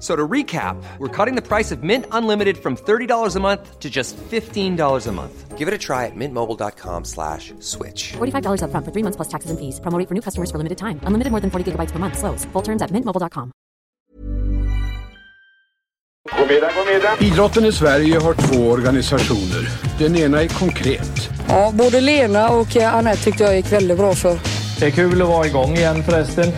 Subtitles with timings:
[0.00, 3.90] So to recap, we're cutting the price of Mint Unlimited from $30 a month to
[3.90, 5.58] just $15 a month.
[5.58, 8.12] Give it a try at mintmobile.com slash switch.
[8.18, 9.80] $45 upfront for three months plus taxes and fees.
[9.80, 11.00] Promo rate for new customers for limited time.
[11.02, 12.16] Unlimited more than 40 gigabytes per month.
[12.16, 12.46] Slows.
[12.52, 13.50] Full terms at mintmobile.com.
[16.30, 17.16] God middag, god middag.
[17.20, 19.68] Idrotten i Sverige har två organisationer.
[19.98, 21.30] Den ena är konkret.
[21.48, 24.38] Ja, både Lena och Anette tyckte jag gick väldigt bra för.
[24.80, 26.52] Det är kul att vara igång igen förresten.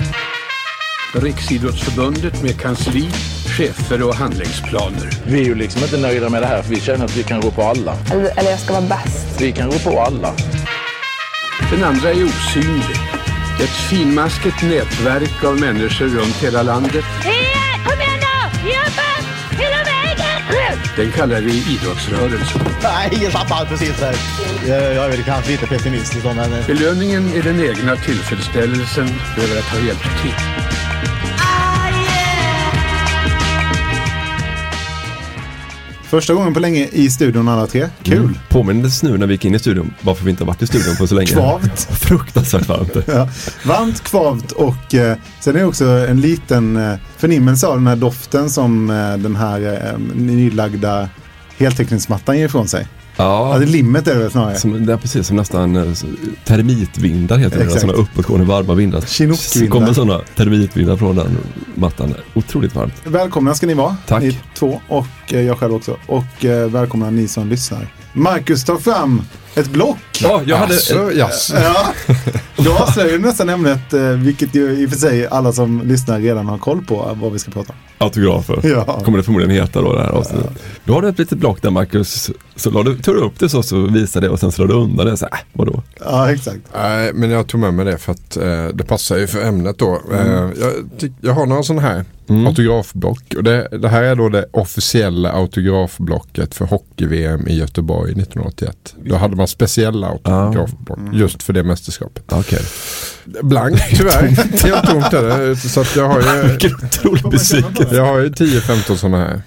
[1.15, 3.09] Riksidrottsförbundet med kansli,
[3.57, 5.11] chefer och handlingsplaner.
[5.27, 7.41] Vi är ju liksom inte nöjda med det här för vi känner att vi kan
[7.41, 7.97] gå på alla.
[8.13, 9.41] Eller, eller jag ska vara bäst.
[9.41, 10.35] Vi kan gå på alla.
[11.71, 12.97] Den andra är osynlig.
[13.61, 17.05] Ett finmaskigt nätverk av människor runt hela landet.
[17.85, 18.71] Kom igen nu!
[18.71, 19.11] Jobba!
[19.51, 20.79] Hela vägen!
[20.97, 22.61] Den kallar vi idrottsrörelsen.
[22.83, 24.17] Nej, jag tappade precis här.
[24.69, 26.51] Jag, jag är väl kanske lite pessimistisk då, men...
[26.67, 29.09] Belöningen är den egna tillfredsställelsen
[29.39, 30.60] över att ha hjälpt till.
[36.11, 37.89] Första gången på länge i studion alla tre.
[38.03, 38.19] Kul!
[38.19, 38.35] Mm.
[38.49, 40.97] Påminnes nu när vi gick in i studion varför vi inte har varit i studion
[40.97, 41.27] på så länge.
[41.27, 41.81] Kvavt.
[42.01, 42.97] Fruktansvärt varmt.
[43.07, 43.29] Ja,
[43.67, 47.97] varmt, kvavt och eh, sen är det också en liten eh, förnimmelse av den här
[47.97, 51.09] doften som eh, den här eh, nylagda
[51.59, 52.87] heltäckningsmattan ger ifrån sig.
[53.21, 54.59] Ja, det limmet är det väl snarare.
[54.59, 55.85] som, det är precis som nästan eh,
[56.45, 57.65] termitvindar heter det.
[57.65, 57.81] Exakt.
[57.81, 59.01] Sådana uppåtgående varma vindar.
[59.01, 59.67] Chinookvindar.
[59.67, 61.39] Så kommer sådana termitvindar från den
[61.75, 62.15] mattan.
[62.35, 62.95] Otroligt varmt.
[63.05, 64.23] Välkomna ska ni vara, Tack.
[64.23, 65.97] ni två och eh, jag själv också.
[66.07, 67.87] Och eh, välkomna ni som lyssnar.
[68.13, 69.23] Marcus tar fram
[69.55, 69.99] ett block.
[70.21, 70.75] Ja, jag hade...
[70.75, 71.55] Jaså, jaså.
[71.57, 71.93] Ja,
[72.57, 76.21] då avslöjar du nästan ämnet, eh, vilket ju i och för sig alla som lyssnar
[76.21, 77.79] redan har koll på vad vi ska prata om.
[78.07, 78.61] autografer.
[78.63, 79.01] Ja.
[79.05, 80.51] Kommer det förmodligen heta då det här avsnittet.
[80.85, 82.31] Då har du ett litet block där Marcus.
[82.57, 84.69] Så la du, tog du upp det så, så visade det och sen så la
[84.69, 85.17] du undan det.
[85.17, 85.83] Så, äh, vadå?
[86.01, 86.61] Ja, exakt.
[86.75, 89.79] Nej, men jag tog med mig det för att eh, det passar ju för ämnet
[89.79, 90.01] då.
[90.13, 90.73] Eh, jag,
[91.21, 92.05] jag har några sådana här
[92.47, 93.35] autografblock.
[93.37, 98.95] Och det, det här är då det officiella autografblocket för hockey-VM i Göteborg 1981.
[99.05, 102.25] Då hade man speciella autografblock just för det mästerskapet.
[102.29, 102.61] Okej.
[103.43, 104.23] Blankt tyvärr.
[104.67, 105.57] Helt tomt är det.
[105.57, 107.97] Så att jag har ju, Vilken otrolig besvikelse.
[107.97, 109.43] jag har ju 10-15 sådana här.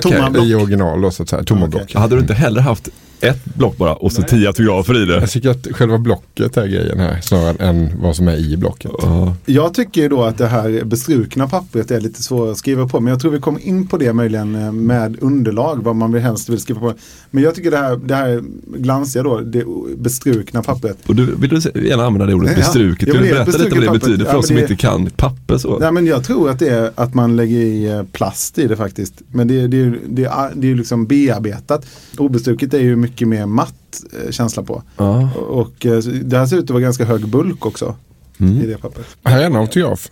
[0.00, 0.44] Tomma block.
[0.46, 1.42] I original då så att säga.
[1.44, 1.70] Tomma Okej.
[1.78, 1.94] block.
[1.94, 2.88] Hade du inte heller haft
[3.20, 5.14] ett block bara och så tio autografer i det?
[5.14, 8.90] Jag tycker att själva blocket är grejen här snarare än vad som är i blocket.
[9.02, 9.34] Ja.
[9.46, 13.00] Jag tycker ju då att det här bestrukna pappret är lite svårt att skriva på.
[13.00, 16.22] Men jag tror vi kommer in på det möjligen eh, med underlag, vad man vill
[16.22, 16.94] helst vill skriva på.
[17.30, 18.42] Men jag tycker det här, det här
[18.78, 19.64] glansiga då, det
[19.96, 20.98] bestrukna pappret.
[21.06, 22.56] Och du, vill du gärna använda det ordet Ja.
[22.56, 23.08] bestruket?
[23.08, 24.76] Ja, Vill du det berätta lite vad det betyder för Ja, oss som det- inte
[24.76, 25.78] kan papper så?
[25.78, 28.76] Nej men jag tror att det är att man lägger i eh, plast i det
[28.76, 29.14] faktiskt.
[29.32, 31.86] Men det, det, det, är- det är ju liksom bearbetat.
[32.18, 34.82] Obestruket är ju mycket mer matt eh, känsla på.
[34.96, 35.30] Ja.
[35.34, 37.96] Och eh, det här ser ut att vara ganska hög bulk också.
[38.40, 38.60] Mm.
[38.60, 39.06] I det pappret.
[39.24, 40.08] Här är en autograf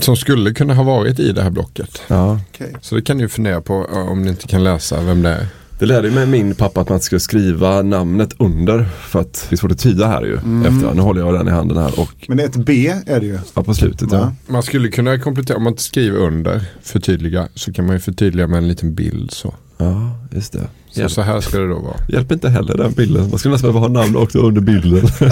[0.00, 2.02] som skulle kunna ha varit i det här blocket.
[2.08, 2.40] Ja.
[2.48, 2.76] Okej.
[2.80, 5.28] Så det kan ni ju fundera på ja, om ni inte kan läsa vem det
[5.28, 5.46] är.
[5.78, 9.54] Det lärde ju mig min pappa att man skulle skriva namnet under för att det
[9.54, 10.34] är svårt att tyda här ju.
[10.34, 13.38] Efter, nu håller jag den i handen här och Men ett B är det ju.
[13.54, 14.32] ja, på slutet ja.
[14.46, 18.46] Man skulle kunna komplettera, om man inte skriver under, förtydliga, så kan man ju förtydliga
[18.46, 19.54] med en liten bild så.
[19.76, 20.66] Ja, just det.
[20.90, 21.96] Så, så här ska det då vara.
[22.08, 23.30] Hjälper inte heller den bilden.
[23.30, 25.08] Man skulle nästan behöva ha namn också under bilden.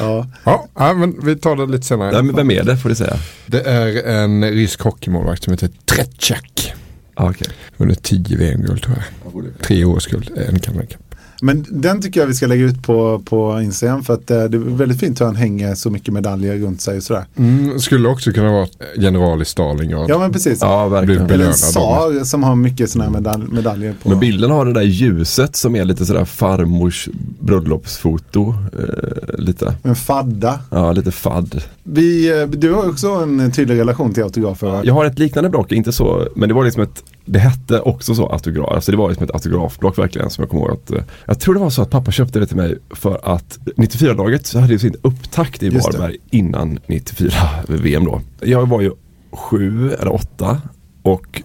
[0.00, 0.26] Ja.
[0.44, 2.12] Ja, ja, men vi tar det lite senare.
[2.12, 3.16] Nej, men vem är det får du säga?
[3.46, 6.72] Det är en rysk hockeymålvakt som heter Tretjak.
[7.14, 7.48] Ah, okej.
[7.76, 9.44] Vunnit 10 VM-guld tror jag.
[9.66, 11.11] Tre årsguld, en Canada Cup.
[11.44, 14.56] Men den tycker jag vi ska lägga ut på, på Instagram för att eh, det
[14.56, 17.24] är väldigt fint hur han hänger så mycket medaljer runt sig och sådär.
[17.36, 18.66] Mm, skulle också kunna vara
[18.96, 20.10] general i Stalingrad.
[20.10, 20.58] Ja men precis.
[20.60, 21.30] Ja, verkligen.
[21.30, 24.08] Eller en tsar som har mycket sådana här medalj, medaljer på.
[24.08, 27.08] Men bilden har det där ljuset som är lite sådär farmors
[27.40, 28.54] bröllopsfoto.
[28.78, 29.74] Eh, lite.
[29.82, 30.58] En fadda.
[30.70, 31.62] Ja, lite fadd.
[31.84, 34.80] Vi, eh, du har också en tydlig relation till autografer.
[34.84, 38.14] Jag har ett liknande block, inte så, men det var liksom ett det hette också
[38.14, 41.02] så autograf, alltså det var liksom ett autografblock verkligen som jag kommer ihåg att eh,
[41.26, 44.58] Jag tror det var så att pappa köpte det till mig för att 94-laget så
[44.58, 47.32] hade ju sin upptakt i Varberg innan 94
[47.68, 48.20] VM då.
[48.40, 48.90] Jag var ju
[49.32, 50.60] sju eller åtta
[51.02, 51.42] och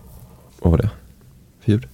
[0.61, 0.89] vad var det?
[1.65, 1.87] Fjord?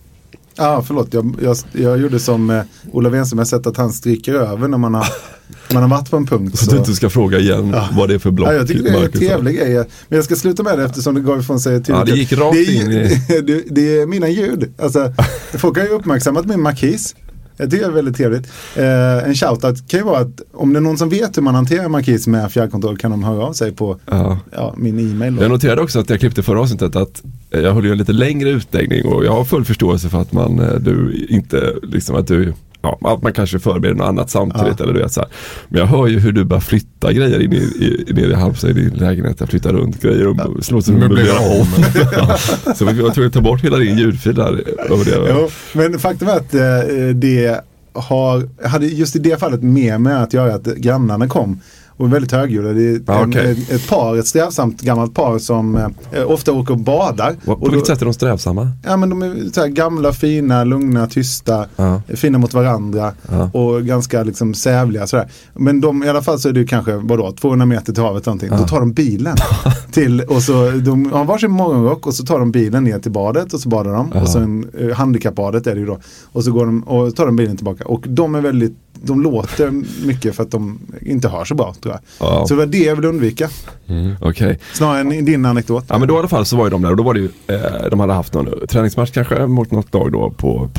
[0.55, 1.13] Ja, ah, förlåt.
[1.13, 2.61] Jag, jag, jag gjorde som eh,
[2.91, 5.07] Ola Wenström, jag sett att han stryker över när man har,
[5.73, 6.59] man har varit på en punkt.
[6.59, 7.89] Så, så du inte ska fråga igen ja.
[7.91, 8.49] vad det är för block.
[8.49, 9.73] Ja, jag tycker det är en trevlig grej.
[10.07, 11.89] Men jag ska sluta med det eftersom det gav ifrån sig tydligt.
[11.89, 13.41] Ja, det gick rakt det är, in i...
[13.41, 14.73] Det, det är mina ljud.
[14.77, 15.13] Alltså,
[15.53, 17.15] folk har ju uppmärksammat min markis.
[17.57, 18.47] Jag tycker det är väldigt trevligt.
[18.75, 21.55] Eh, en shoutout kan ju vara att om det är någon som vet hur man
[21.55, 24.39] hanterar markis med fjärrkontroll kan de höra av sig på ja.
[24.51, 25.35] Ja, min e-mail.
[25.35, 25.41] Då.
[25.41, 28.49] Jag noterade också att jag klippte förra avsnittet att jag höll ju en lite längre
[28.49, 32.53] utläggning och jag har full förståelse för att man, eh, du inte, liksom att du
[32.83, 34.79] ja, att man kanske förbereder något annat samtidigt.
[34.79, 34.83] Ja.
[34.83, 35.29] Eller du vet, så här.
[35.69, 38.69] Men jag hör ju hur du börjar flytta grejer in i, i, ner i Halmstad
[38.69, 39.39] i din lägenhet.
[39.39, 40.61] Jag flyttar runt grejer och ja.
[40.61, 41.67] slår sig möblera om.
[42.11, 42.37] ja.
[42.75, 44.63] Så vi var tvungna att ta bort hela din ljudfil där.
[44.91, 45.29] Över det.
[45.29, 47.61] Jo, men faktum är att eh, det
[47.93, 51.59] har, hade just i det fallet mer med att göra att grannarna kom
[51.97, 52.73] och väldigt högljudda.
[52.73, 53.51] Det är ah, okay.
[53.51, 55.75] ett, ett par, ett strävsamt gammalt par som
[56.11, 57.35] eh, ofta åker och badar.
[57.45, 58.71] På och vilket sätt är de strävsamma?
[58.83, 61.99] Ja men de är gamla, fina, lugna, tysta, ah.
[62.07, 63.59] fina mot varandra ah.
[63.59, 65.29] och ganska liksom sävliga sådär.
[65.53, 68.49] Men de, i alla fall så är det kanske, vadå, 200 meter till havet någonting.
[68.49, 69.35] Då tar de bilen
[69.91, 73.53] till, och så, de har varsin morgonrock och så tar de bilen ner till badet
[73.53, 74.11] och så badar de.
[74.11, 75.99] Och så en, eh, handikappbadet är det ju då.
[76.31, 77.85] Och så går de och tar de bilen tillbaka.
[77.85, 79.71] Och de är väldigt de låter
[80.05, 82.27] mycket för att de inte hör så bra tror jag.
[82.27, 82.47] Ja.
[82.47, 83.49] Så det var det jag ville undvika.
[83.87, 84.57] Mm, okay.
[84.73, 85.85] Snarare än din anekdot.
[85.87, 87.19] Ja men då i alla fall så var ju de där och då var det
[87.19, 90.69] ju, eh, de hade haft någon träningsmatch kanske mot något lag då på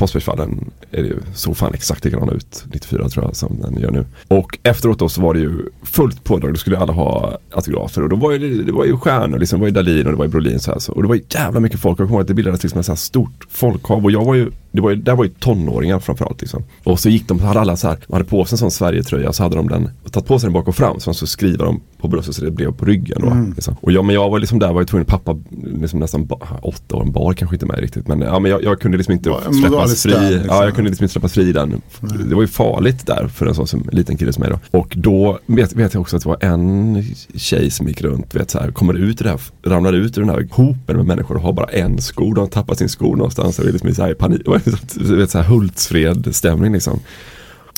[1.05, 4.05] ju, såg fan exakt likadan ut 94 tror jag som den gör nu.
[4.27, 5.51] Och efteråt då så var det ju
[5.83, 9.39] fullt pådrag, då skulle alla ha autografer och då var ju, det var ju stjärnor,
[9.39, 10.91] liksom, det var ju Dalin och det var ju Brolin så här, så.
[10.91, 12.85] Och det var ju jävla mycket folk, jag kommer ihåg att det bildades liksom ett
[12.85, 15.99] så här stort folkhav och jag var ju det var ju, där var ju tonåringar
[15.99, 16.41] framförallt.
[16.41, 16.63] Liksom.
[16.83, 19.33] Och så gick de, hade alla så här, de hade på sig en sån Sverigetröja
[19.33, 21.65] så hade de den, tagit på sig den bak och fram så de så skriva
[21.65, 23.27] dem på bröstet så det blev på ryggen då.
[23.27, 23.53] Mm.
[23.53, 23.75] Liksom.
[23.81, 25.37] Och jag, men jag var liksom där var ju tvungen, pappa
[25.81, 26.27] liksom nästan
[26.61, 29.33] åtta år, bar kanske inte med riktigt men, ja, men jag, jag kunde liksom inte
[29.61, 30.11] släppas fri.
[30.11, 30.47] Där, liksom.
[30.49, 31.63] Ja, jag kunde liksom inte släppas fri den.
[31.69, 32.29] Mm.
[32.29, 34.79] Det var ju farligt där för en sån som liten kille som mig då.
[34.79, 37.03] Och då vet, vet jag också att det var en
[37.35, 40.21] tjej som gick runt, vet så här, kommer ut i det här, ramlar ut ur
[40.21, 42.33] den här hopen med människor och har bara en sko.
[42.33, 45.37] De har tappat sin sko någonstans och är liksom i så här panik vet, så
[45.37, 46.99] här Hultsfred stämning liksom.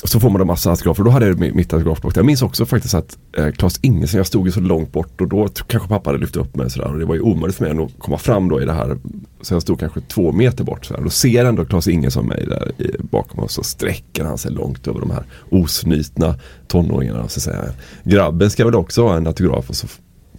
[0.02, 1.04] Och så får man en massa autografer.
[1.04, 2.16] Då hade jag mitt autografblock.
[2.16, 5.28] Jag minns också faktiskt att eh, Claes Ingesen, jag stod ju så långt bort och
[5.28, 6.92] då kanske pappa hade lyft upp mig sådär.
[6.92, 8.98] Och det var ju omöjligt för mig att komma fram då i det här.
[9.40, 10.86] Så jag stod kanske två meter bort.
[10.86, 11.02] Sådär.
[11.02, 14.88] Då ser ändå Claes Ingesson mig där i, bakom och så sträcker han sig långt
[14.88, 16.34] över de här osnytna
[16.66, 17.22] tonåringarna.
[17.22, 17.72] Och så säger han,
[18.04, 19.70] grabben ska väl också ha en autograf.
[19.70, 19.86] Och så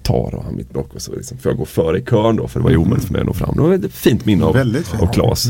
[0.04, 2.60] tar han mitt block och så liksom, får jag gå före i kön då för
[2.60, 3.56] det var ju omöjligt för mig att nå fram.
[3.56, 5.50] Det var ett fint minne av, Väldigt av Claes.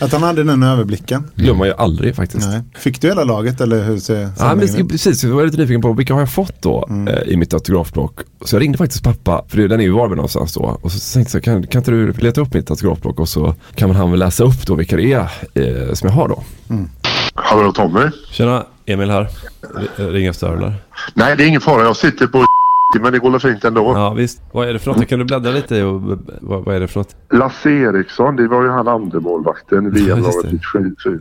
[0.00, 1.30] Att han hade den överblicken.
[1.34, 2.48] glömmer man ju aldrig faktiskt.
[2.48, 2.62] Nej.
[2.74, 5.92] Fick du hela laget eller hur ser Ja men precis, jag var lite nyfiken på
[5.92, 7.08] vilka har jag fått då mm.
[7.08, 8.20] eh, i mitt autografblock.
[8.44, 10.78] Så jag ringde faktiskt pappa, för den är ju Varberg någonstans då.
[10.82, 13.90] Och så tänkte jag, kan, kan inte du leta upp mitt autografblock och så kan
[13.90, 16.42] han väl läsa upp då vilka det är eh, som jag har då.
[16.70, 16.90] Mm.
[17.34, 18.10] Hallå Tommy?
[18.30, 19.28] Tjena, Emil här.
[19.96, 20.74] Ring efter eller?
[21.14, 21.82] Nej, det är ingen fara.
[21.82, 22.46] Jag sitter på
[23.00, 23.92] men det går fint ändå.
[23.96, 24.42] Ja visst.
[24.52, 25.08] Vad är det för något?
[25.08, 27.16] Kan du bläddra lite i och vad, vad, är det för något?
[27.30, 31.18] Lasse Eriksson, det var ju han andra målvakten i VM-laget 94.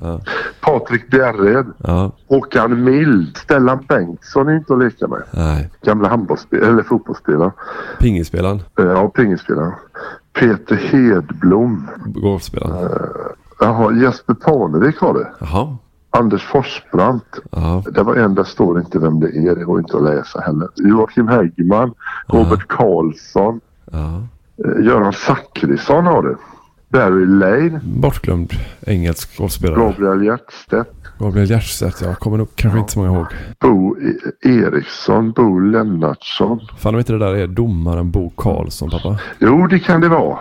[0.00, 0.20] Ja.
[0.60, 1.66] Patrik Bjärred.
[1.78, 2.12] Ja.
[2.28, 3.36] Håkan Mild.
[3.36, 5.22] Stellan Bengtsson är inte att leka med.
[5.30, 5.70] Nej.
[5.82, 7.52] Gamla handbollsspelare, eller fotbollsspelare.
[7.98, 8.62] Pingisspelaren?
[8.76, 9.72] Ja, pingisspelaren.
[10.32, 11.88] Peter Hedblom.
[12.06, 12.84] Golfspelaren?
[12.84, 12.90] Uh,
[13.60, 15.28] jaha, Jesper Parnevik har det.
[15.40, 15.76] Jaha.
[16.18, 17.38] Anders Forsbrandt.
[17.50, 17.82] Aha.
[17.92, 19.56] Det var en, där står inte vem det är.
[19.56, 20.68] Det går inte att läsa heller.
[20.76, 21.94] Joakim Häggman.
[22.26, 23.60] Robert Karlsson.
[23.92, 24.22] Aha.
[24.64, 26.36] Eh, Göran Zachrisson har det.
[26.88, 27.80] Barry Lane.
[27.84, 28.52] Bortglömd
[28.86, 29.78] engelsk golfspelare.
[29.80, 30.90] Gabriel Hjertstedt.
[31.18, 32.80] Gabriel Hjertstedt, jag kommer nog kanske ja.
[32.80, 33.26] inte så många ihåg.
[33.60, 36.60] Bo e- Eriksson, Bo Lennartsson.
[36.78, 39.18] Fan om inte det där är domaren Bo Karlsson pappa?
[39.38, 40.38] Jo det kan det vara.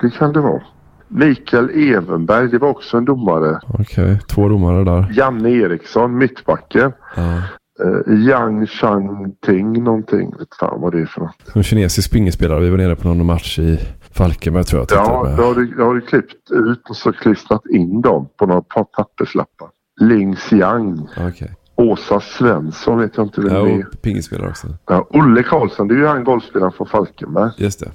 [0.00, 0.62] Det kan det vara.
[1.10, 3.60] Mikael Evenberg, det var också en domare.
[3.68, 5.12] Okej, okay, två domare där.
[5.12, 6.92] Janne Eriksson, mittbacke.
[7.16, 7.42] Ja.
[7.84, 10.34] Uh, Yang Chang Ting någonting.
[10.38, 11.56] Vet fan vad det är för något.
[11.56, 12.60] En kinesisk pingisspelare.
[12.60, 13.78] Vi var nere på någon match i
[14.12, 14.98] Falkenberg tror jag.
[14.98, 18.46] Ja, då har, du, då har du klippt ut och så klistrat in dem på
[18.46, 18.62] några
[18.96, 19.68] papperslappar.
[20.00, 21.08] Ling Xiang.
[21.28, 21.48] Okay.
[21.74, 23.82] Åsa Svensson vet jag inte vem ja, det är.
[23.82, 24.66] Pingisspelare också.
[24.86, 27.50] Ja, Olle Karlsson, det är ju han golfspelaren från Falkenberg.
[27.56, 27.90] Just det.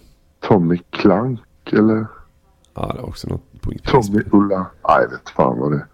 [0.48, 1.40] Tommy Klank
[1.72, 2.08] eller?
[2.76, 3.42] Ja, det är också något
[3.84, 4.58] Tommy Ulla.
[4.58, 5.86] Nej, jag vet fan vad det är.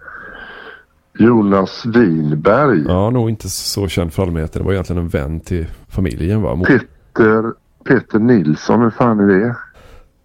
[1.26, 2.86] Jonas Winberg.
[2.88, 4.62] Ja, nog inte så känd för allmänheten.
[4.62, 6.64] Det var egentligen en vän till familjen va?
[6.68, 7.54] Peter,
[7.86, 9.56] Peter Nilsson, hur fan är det?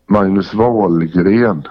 [0.07, 1.63] Magnus Wahlgren.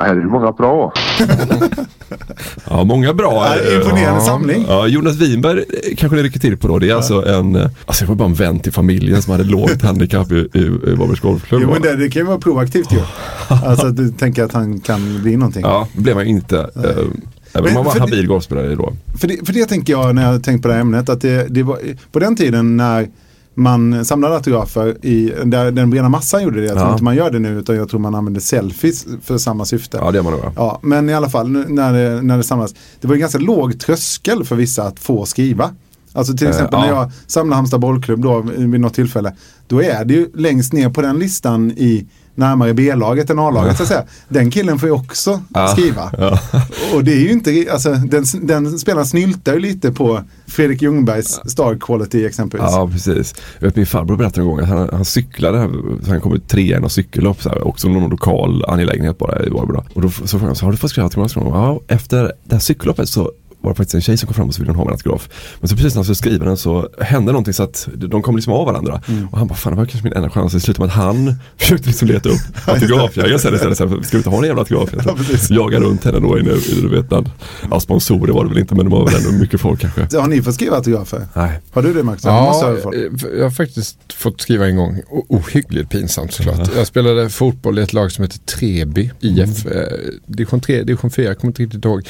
[0.00, 0.92] Nej, det är många bra.
[2.70, 3.46] ja, många bra.
[3.46, 4.26] Ja, imponerande ja.
[4.26, 4.64] samling.
[4.68, 5.64] Ja, Jonas Winberg
[5.96, 6.78] kanske ni rycker till på då.
[6.78, 6.96] Det är ja.
[6.96, 7.56] alltså en,
[7.86, 10.94] alltså det var bara en vän till familjen som hade lågt handikapp i, i, i
[10.94, 11.62] Varbergs Golfklubb.
[11.62, 13.00] Jo, men det, det kan ju vara proaktivt ju.
[13.48, 15.62] alltså att du tänker att han kan bli någonting.
[15.62, 16.56] Ja, det blev han inte.
[16.56, 17.08] Uh,
[17.56, 18.92] Även om man var habil golfspelare då.
[19.18, 21.08] För det, för det tänker jag när jag tänker på det här ämnet.
[21.08, 21.78] Att det, det var,
[22.12, 23.08] på den tiden när
[23.54, 26.66] man samlade autografer i, där den breda massan gjorde det.
[26.66, 26.92] Jag tror ja.
[26.92, 29.98] inte man gör det nu utan jag tror man använder selfies för samma syfte.
[30.00, 30.42] Ja det gör man nog.
[30.56, 32.74] Ja, men i alla fall när det, när det samlas.
[33.00, 35.74] Det var en ganska låg tröskel för vissa att få skriva.
[36.14, 36.92] Alltså till exempel äh, ja.
[36.92, 39.34] när jag samlar Halmstad bollklubb då vid något tillfälle.
[39.66, 43.82] Då är det ju längst ner på den listan i närmare B-laget än A-laget så
[43.82, 44.04] att säga.
[44.28, 45.40] Den killen får ju också
[45.72, 46.10] skriva.
[46.94, 51.40] Och det är ju inte, alltså den, den spelaren snyltar ju lite på Fredrik Ljungbergs
[51.50, 52.70] star quality exempelvis.
[52.72, 53.34] Ja, precis.
[53.58, 55.58] Jag vet min farbror berättade en gång att han, han cyklade,
[56.08, 59.82] han kom trea i något cykellopp, så här, också någon lokal angelägenhet bara i Varberg.
[59.94, 61.32] Och då så frågade han, har du fått skriva autograf?
[61.36, 63.32] Ja, efter det här cykelloppet så
[63.64, 65.28] var det faktiskt en tjej som kom fram och så ville hon ha min autograf.
[65.60, 68.36] Men så precis när han skulle skriva den så hände någonting så att de kom
[68.36, 69.02] liksom av varandra.
[69.08, 69.28] Mm.
[69.28, 70.52] Och han bara, fan det var kanske min enda chans.
[70.52, 73.76] Det slutade med att han försökte liksom leta upp autografjägaren sen istället.
[73.76, 74.90] Ska vi inte ha en jävla autograf?
[75.06, 75.16] Ja,
[75.48, 77.30] Jaga runt henne då inne i du vet, bland,
[77.70, 80.18] ja, sponsorer var det väl inte men det var väl ändå mycket folk kanske.
[80.18, 81.26] Har ni fått skriva autografer?
[81.34, 81.60] Nej.
[81.72, 82.24] Har du det Max?
[82.24, 82.76] Ja,
[83.36, 85.00] jag har faktiskt fått skriva en gång.
[85.28, 86.58] Ohyggligt pinsamt såklart.
[86.58, 86.76] Ja.
[86.76, 89.66] Jag spelade fotboll i ett lag som heter Treby IF.
[89.66, 89.78] Mm.
[89.78, 89.84] Eh,
[90.26, 92.08] division 3, division 4, jag kommer inte riktigt ihåg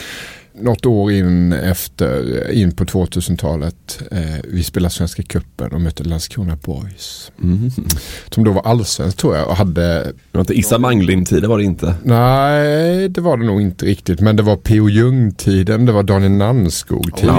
[0.60, 4.02] något år in efter, in på 2000-talet.
[4.10, 7.32] Eh, vi spelade Svenska Cupen och mötte Landskrona Boys.
[7.42, 7.70] Mm.
[8.30, 10.04] Som då var allsvensk tror jag och hade...
[10.04, 11.94] Det var inte Issa Manglin-tiden var det inte?
[12.02, 14.20] Nej, det var det nog inte riktigt.
[14.20, 14.88] Men det var P.O.
[14.88, 17.34] Ljung-tiden, det var Daniel Nannskog-tiden.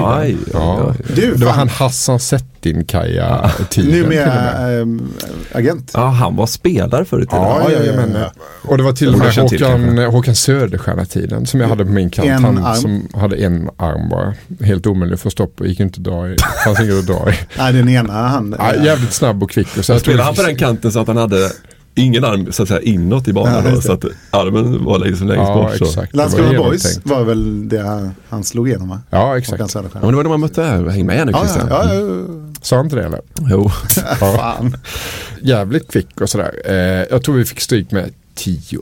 [0.52, 0.94] Ja.
[1.14, 2.20] Du, det var han Hassan
[2.66, 3.90] Settin-Kaja-tiden.
[3.90, 5.12] Numera ähm,
[5.52, 5.90] agent.
[5.94, 7.42] Ja, han var spelare förr i tiden.
[7.42, 8.16] Ja, ja, ja, men,
[8.62, 12.28] och det var till och med Håkan, Håkan Söderstjärna-tiden som jag hade på min kant.
[12.28, 12.76] En han arm.
[12.76, 14.34] som hade en arm bara.
[14.60, 16.36] Helt omöjlig att få stopp och gick inte att dra i.
[16.64, 17.34] fanns inget att dra i.
[17.58, 18.60] Nej, den ena handen.
[18.62, 19.76] Ja, jävligt snabb och kvick.
[19.78, 21.50] Och så spelade han på den kanten så att han hade
[21.96, 25.28] ingen arm så att säga inåt i banan ja, då, så att armen var liksom
[25.28, 25.80] längst ja, bort.
[25.80, 26.16] Exakt.
[26.16, 29.00] Landskrona Boys var väl det han slog igenom va?
[29.10, 29.74] Ja exakt.
[29.74, 31.66] Ja, men det var när man mötte, häng med nu Christian.
[31.70, 32.24] Ja, ja, ja,
[32.66, 33.20] Sa inte det eller?
[33.50, 33.68] Jo.
[34.18, 34.76] Fan.
[35.42, 36.54] Jävligt kvick och sådär.
[36.64, 36.74] Eh,
[37.10, 38.80] jag tror vi fick stryk med 10-1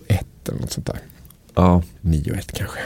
[0.49, 0.99] eller något sånt där.
[1.55, 1.83] Ja.
[2.01, 2.79] 9-1 kanske.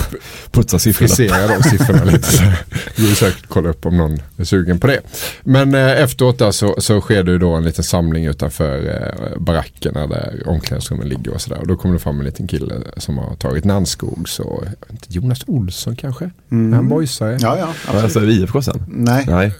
[0.50, 1.08] Putsa siffrorna.
[1.08, 2.58] Frisera de siffrorna lite.
[2.96, 5.00] Det går säkert kolla upp om någon är sugen på det.
[5.42, 10.06] Men eh, efteråt där så, så sker det då en liten samling utanför eh, barackerna
[10.06, 11.58] där omklädningsrummen ligger och sådär.
[11.58, 14.64] Och då kommer det fram en liten kille som har tagit Nannskogs och
[15.08, 16.30] Jonas Olsson kanske.
[16.50, 16.72] Mm.
[16.72, 17.38] Han boysare.
[17.40, 18.00] Ja, ja.
[18.00, 18.84] Alltså IFK sen?
[18.88, 19.24] Nej.
[19.28, 19.52] Nej.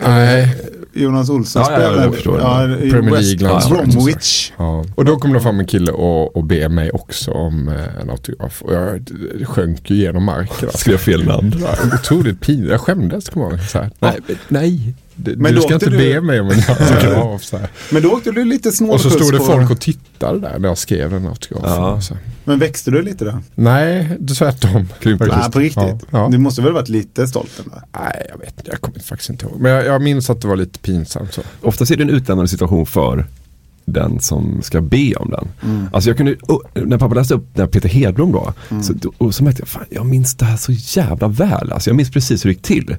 [0.00, 0.56] Nej.
[0.96, 4.52] Jonas Olsson ja, spelar ja, ja, i Premier League West Bromwich.
[4.56, 4.84] Ja.
[4.94, 8.10] Och då kom det fram en kille och, och be mig också om eh, en
[8.10, 8.62] autograf.
[8.62, 9.08] Och jag
[9.44, 10.68] sjönk ju genom marken.
[10.74, 11.54] Skrev fel namn.
[11.94, 12.70] Otroligt pinsamt.
[12.70, 13.90] Jag skämdes kommer jag ihåg.
[13.98, 14.94] Nej, nej.
[15.16, 15.96] Men du ska inte du...
[15.96, 17.44] be mig om en autograf.
[17.44, 17.68] Så här.
[17.90, 20.68] Men då åkte du lite snålskjuts Och så stod det folk och tittade där när
[20.68, 22.16] jag skrev den autografen.
[22.16, 22.32] Ja.
[22.44, 23.38] Men växte du lite då?
[23.54, 24.88] Nej, tvärtom.
[25.04, 25.76] Nej, på riktigt?
[25.76, 25.98] Ja.
[26.10, 26.28] Ja.
[26.30, 27.50] Du måste väl varit lite stolt?
[27.60, 27.82] Eller?
[27.92, 29.60] Nej, jag vet Jag kommer faktiskt inte ihåg.
[29.60, 31.34] Men jag, jag minns att det var lite pinsamt.
[31.34, 31.42] Så.
[31.60, 33.26] Oftast är det en utlämnande situation för
[33.84, 35.48] den som ska be om den.
[35.62, 35.88] Mm.
[35.92, 36.36] Alltså jag kunde,
[36.74, 38.82] när pappa läste upp när Peter Hedblom då, mm.
[38.82, 41.72] så, och så märkte jag, fan jag minns det här så jävla väl.
[41.72, 42.96] Alltså jag minns precis hur det gick till.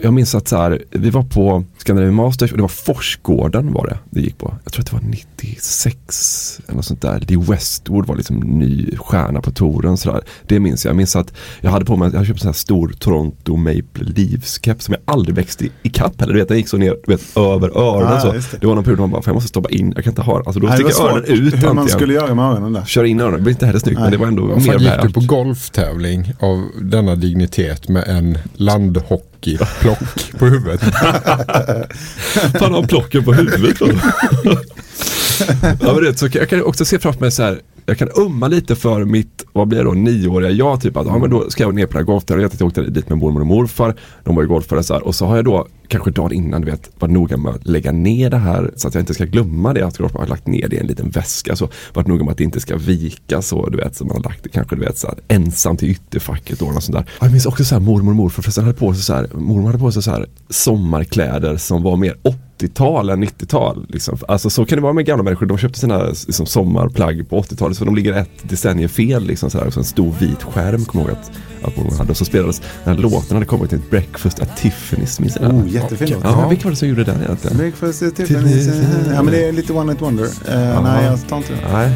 [0.00, 3.86] Jag minns att så här, vi var på Scandinavian Masters och det var Forsgården var
[3.86, 4.54] det det gick på.
[4.64, 7.24] Jag tror att det var 96 eller något sånt där.
[7.28, 9.96] Lee Westwood var liksom ny stjärna på touren.
[9.96, 10.90] Så Det minns jag.
[10.90, 13.56] Jag minns att jag hade på mig, jag hade köpt en sån här stor Toronto
[13.56, 16.32] Maple Leafs keps som jag aldrig växte i kapp heller.
[16.32, 18.12] Du vet, den gick så ner du vet, över öronen.
[18.12, 18.32] Ah, så.
[18.32, 18.60] Det.
[18.60, 18.66] det.
[18.66, 20.72] var någon period man bara, jag måste stoppa in, jag kan inte ha Alltså då
[20.72, 21.62] sticker öronen ut.
[21.62, 22.84] Hur man skulle göra med öronen där.
[22.84, 24.02] Kör in öronen, det blir inte heller snyggt Nej.
[24.02, 28.38] men det var ändå och mer gick du på golftävling av denna dignitet med en
[28.54, 29.98] landhockeyplock
[30.38, 30.80] på huvudet?
[32.58, 33.80] Fan har plocken på huvudet
[35.80, 38.48] ja, men det, så jag kan också se framför mig så här, jag kan umma
[38.48, 40.80] lite för mitt, vad blir det då, nioåriga jag.
[40.80, 42.50] Typ att ja, men då ska jag ner på det här golftävlingen.
[42.58, 43.94] Jag åkte dit med mormor och morfar.
[44.24, 45.02] De var ju golfare så här.
[45.02, 47.92] Och så har jag då kanske dagen innan, du vet, varit noga med att lägga
[47.92, 49.86] ner det här så att jag inte ska glömma det.
[49.86, 51.56] Att jag har lagt ner det i en liten väska.
[51.56, 54.22] Så varit noga med att det inte ska vika så, du vet, så man har
[54.22, 57.10] lagt det kanske, du vet, så här, ensam till ytterfacket och sånt där.
[57.20, 59.66] Jag minns också så här, mormor och morfar förresten hade på sig så här, mormor
[59.66, 62.16] hade på sig så här sommarkläder som var mer
[62.58, 63.86] 80-tal än 90-tal.
[63.88, 64.18] Liksom.
[64.28, 65.46] Alltså så kan det vara med gamla människor.
[65.46, 69.26] De köpte sina liksom, sommarplagg på 80-talet så de ligger ett decennium fel.
[69.26, 69.66] Liksom, så här.
[69.66, 72.10] Och så en stor vit skärm kommer jag ihåg att, att mormor hade.
[72.10, 75.20] Och så spelades den här låten hade kommit till Breakfast at Tiffany's.
[75.20, 76.24] Minns oh, jättefin låt.
[76.24, 77.56] Ja, vilka var det som gjorde den egentligen?
[77.56, 79.12] Breakfast at Tiffany's.
[79.14, 80.24] Ja men det är lite One Night Wonder.
[80.24, 81.72] Uh, nej jag tar inte det.
[81.72, 81.90] Nej.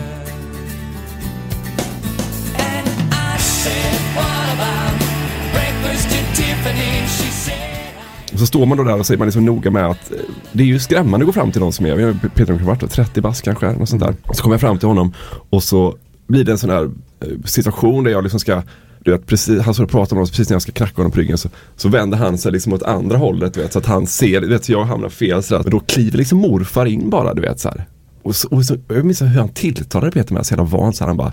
[8.34, 10.16] Så står man då där och är man liksom noga med att eh,
[10.52, 13.20] det är ju skrämmande att gå fram till någon som är, Peter har varit 30
[13.20, 14.14] bast kanske, något sånt där.
[14.32, 15.14] Så kommer jag fram till honom
[15.50, 15.96] och så
[16.26, 18.62] blir det en sån här eh, situation där jag liksom ska
[19.04, 21.12] du vet, precis, han står och pratar med oss precis när jag ska knacka honom
[21.12, 24.06] på ryggen så, så vänder han sig liksom åt andra hållet vet, så att han
[24.06, 25.62] ser, du vet, så jag hamnar fel sådär.
[25.62, 27.84] Men då kliver liksom morfar in bara du vet så här.
[28.22, 31.04] Och, så, och så, jag minns hur han tilltalade Peter med, så jävla van så
[31.04, 31.32] här, han bara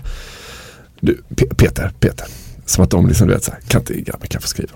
[1.00, 1.22] du,
[1.56, 2.26] Peter, Peter.
[2.64, 4.72] Som att de liksom, du vet, så här, kan inte grabben kan få skriva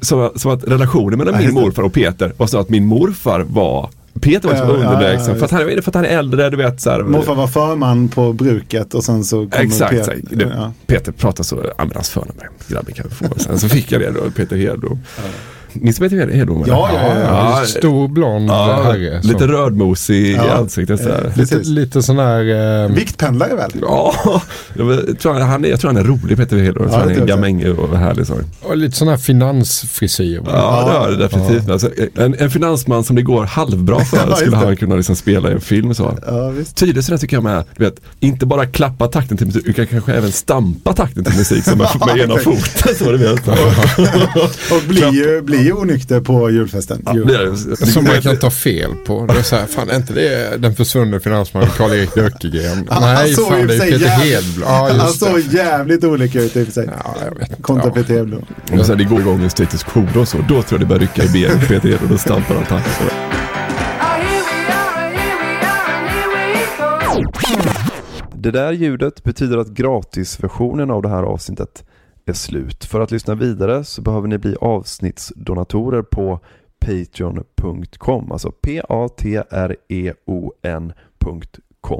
[0.00, 3.90] Som, som att relationen mellan min morfar och Peter var så att min morfar var
[4.20, 5.26] Peter var så uh, underlägsen.
[5.26, 6.80] Ja, ja, för, att han, för att han är äldre, du vet.
[6.80, 10.52] Så här, Morfar var förman på bruket och sen så kommer Exakt, Peter.
[10.56, 10.72] Ja.
[10.86, 12.40] Peter pratar så, använder hans förnamn.
[12.68, 13.24] Grabben kan få.
[13.36, 14.98] Sen så fick jag det då, Peter Hedlund.
[15.80, 16.64] Minns du Peter Hedblom?
[16.66, 17.66] Ja, ja, ja, ja.
[17.66, 19.20] Stor blond ja, herre.
[19.22, 19.46] Lite så.
[19.46, 21.00] rödmosig i ansiktet.
[21.00, 21.32] Så här.
[21.36, 22.84] Lite, lite sån här...
[22.84, 22.90] Eh...
[22.90, 23.70] Viktpendlare väl?
[23.80, 24.14] Ja,
[24.74, 26.88] jag tror, han, är, jag tror han är rolig Peter Hedblom.
[26.92, 28.26] Ja, han är gamäng och härlig.
[28.26, 28.34] Så.
[28.62, 30.42] Och lite sån här finansfrisyr.
[30.46, 31.64] Ja, det har det definitivt.
[31.66, 31.72] Ja.
[31.72, 35.52] Alltså, en, en, finansman som det går halvbra för skulle han kunna liksom spela i
[35.52, 35.94] en film.
[35.94, 36.18] Så.
[36.26, 39.86] Ja, Tydligt sådär tycker jag med, du vet, inte bara klappa takten till musik utan
[39.86, 42.94] kanske även stampa takten till musik som med, med ena foten.
[42.94, 43.48] Så det vet.
[44.72, 47.02] och blir ju, blir ju onykter på julfesten.
[47.06, 49.26] Ja, det som man kan ta fel på.
[49.26, 52.88] Det är så här, fan är inte det den försvunne finansmannen Karl-Erik Lökegren?
[52.90, 54.68] Nej, fan det är Peter Hedblom.
[54.68, 56.88] Ja, han såg jävligt olika ut i och för sig.
[57.04, 57.92] Ja, jag vet Kontra ja.
[57.94, 58.44] Peter Hedblom.
[58.84, 60.38] Sen det går igång en status quo och så.
[60.38, 63.02] Då tror jag det börjar rycka i benen på Peter Hedblom och stampar han takt.
[68.34, 71.84] Det där ljudet betyder att gratisversionen av det här avsnittet
[72.26, 72.84] är slut.
[72.84, 76.40] För att lyssna vidare så behöver ni bli avsnittsdonatorer på
[76.78, 78.88] patreon.com, alltså p-a-t-r-e-o-n.com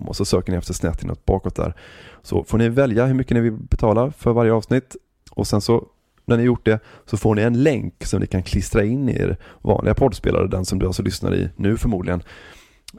[0.09, 1.75] och så söker ni efter snett inåt bakåt där.
[2.23, 4.97] Så får ni välja hur mycket ni vill betala för varje avsnitt
[5.31, 5.87] och sen så
[6.25, 9.13] när ni gjort det så får ni en länk som ni kan klistra in i
[9.13, 12.23] er vanliga poddspelare, den som du alltså lyssnar i nu förmodligen.